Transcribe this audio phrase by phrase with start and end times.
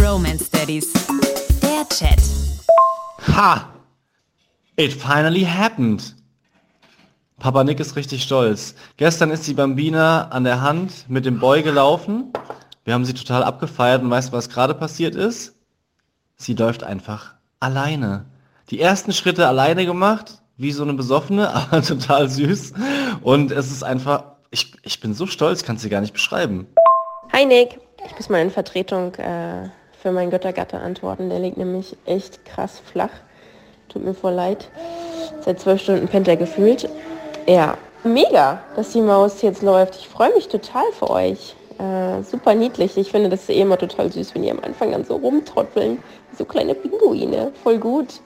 [0.00, 0.94] Bromance Daddies.
[1.60, 2.22] Der Chat.
[3.36, 3.68] Ha!
[4.76, 6.14] It finally happened.
[7.38, 8.74] Papa Nick ist richtig stolz.
[8.96, 12.32] Gestern ist die Bambina an der Hand mit dem Boy gelaufen.
[12.84, 15.54] Wir haben sie total abgefeiert und weißt du, was gerade passiert ist?
[16.36, 18.24] Sie läuft einfach alleine.
[18.70, 22.72] Die ersten Schritte alleine gemacht, wie so eine Besoffene, aber total süß.
[23.20, 26.68] Und es ist einfach, ich, ich bin so stolz, kannst du gar nicht beschreiben.
[27.34, 29.68] Hi Nick, ich muss mal in Vertretung äh,
[30.00, 31.28] für meinen Göttergatte antworten.
[31.28, 33.10] Der liegt nämlich echt krass flach.
[33.88, 34.68] Tut mir voll leid.
[35.40, 36.88] Seit zwölf Stunden pennt er gefühlt.
[37.46, 39.96] Ja, mega, dass die Maus jetzt läuft.
[39.96, 41.54] Ich freue mich total für euch.
[41.78, 42.96] Äh, super niedlich.
[42.96, 46.02] Ich finde das ist eh immer total süß, wenn die am Anfang dann so rumtrotteln.
[46.36, 47.52] So kleine Pinguine.
[47.62, 48.20] Voll gut.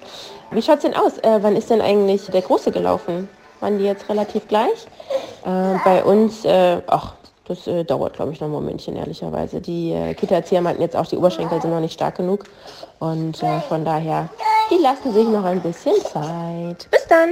[0.50, 1.18] Wie schaut's denn aus?
[1.18, 3.28] Äh, wann ist denn eigentlich der Große gelaufen?
[3.60, 4.86] Waren die jetzt relativ gleich?
[5.44, 7.14] Äh, bei uns, äh, ach,
[7.46, 9.60] das äh, dauert, glaube ich, noch ein Momentchen, ehrlicherweise.
[9.60, 12.44] Die äh, Kita-Erzieher meinten jetzt auch, die Oberschenkel sind noch nicht stark genug.
[12.98, 14.30] Und äh, von daher,
[14.70, 16.88] die lassen sich noch ein bisschen Zeit.
[16.90, 17.30] Bis dann!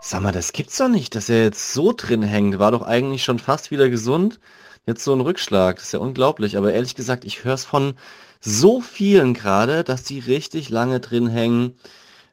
[0.00, 2.58] Sag mal, das gibt's doch nicht, dass er jetzt so drin hängt.
[2.58, 4.40] War doch eigentlich schon fast wieder gesund.
[4.86, 6.56] Jetzt so ein Rückschlag, das ist ja unglaublich.
[6.56, 7.94] Aber ehrlich gesagt, ich höre es von
[8.40, 11.78] so vielen gerade, dass die richtig lange drin hängen.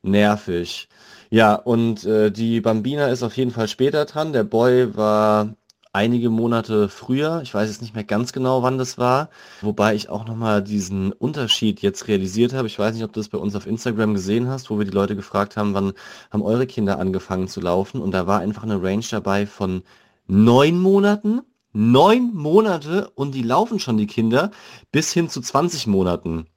[0.02, 0.90] Nervig.
[1.30, 4.34] Ja, und äh, die Bambina ist auf jeden Fall später dran.
[4.34, 5.56] Der Boy war
[5.94, 7.42] einige Monate früher.
[7.44, 9.30] Ich weiß jetzt nicht mehr ganz genau, wann das war.
[9.61, 12.67] Wobei ich auch nochmal diesen Unterschied jetzt realisiert habe.
[12.67, 14.92] Ich weiß nicht, ob du das bei uns auf Instagram gesehen hast, wo wir die
[14.92, 15.94] Leute gefragt haben, wann
[16.31, 18.02] haben eure Kinder angefangen zu laufen.
[18.02, 19.84] Und da war einfach eine Range dabei von
[20.28, 21.42] neun Monaten.
[21.73, 24.52] Neun Monate und die laufen schon die Kinder
[24.92, 26.47] bis hin zu 20 Monaten.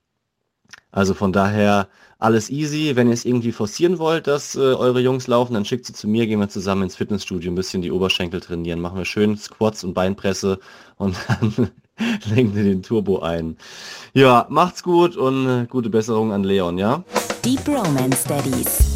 [0.95, 1.89] Also von daher
[2.20, 2.95] alles easy.
[2.95, 6.06] Wenn ihr es irgendwie forcieren wollt, dass äh, eure Jungs laufen, dann schickt sie zu
[6.06, 8.81] mir, gehen wir zusammen ins Fitnessstudio ein bisschen die Oberschenkel trainieren.
[8.81, 10.61] Machen wir schön Squats und Beinpresse
[10.97, 11.70] und dann
[12.33, 13.56] legen wir den Turbo ein.
[14.14, 17.03] Ja, macht's gut und äh, gute Besserung an Leon, ja?
[17.45, 18.94] Die Bromance Daddies.